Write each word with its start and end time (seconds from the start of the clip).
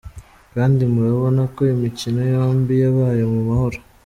Kandi 0.53 0.81
murabona 0.93 1.41
ko 1.55 1.61
imikino 1.75 2.19
yombi 2.33 2.73
yabaye 2.83 3.23
mu 3.33 3.39
mahoro.” 3.47 3.77